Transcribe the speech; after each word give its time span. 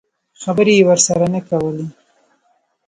خبرې 0.41 0.73
یې 0.77 0.83
ورسره 0.89 1.25
نه 1.33 1.41
کولې. 1.47 1.85